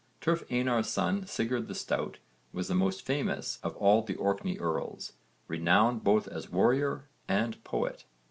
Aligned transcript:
Turf 0.19 0.43
Einar's 0.51 0.89
son 0.89 1.27
Sigurd 1.27 1.67
the 1.67 1.75
Stout 1.75 2.17
was 2.53 2.67
the 2.67 2.73
most 2.73 3.03
famous 3.05 3.59
of 3.61 3.75
all 3.75 4.01
the 4.01 4.15
Orkney 4.15 4.57
earls, 4.57 5.13
renowned 5.47 6.03
both 6.03 6.27
as 6.27 6.49
warrior 6.51 7.07
and 7.27 7.63
poet. 7.63 8.05